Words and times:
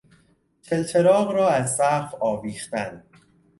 چلچراغ 0.61 1.31
را 1.31 1.49
از 1.49 1.75
سقف 1.75 2.13
آویختن 2.19 3.03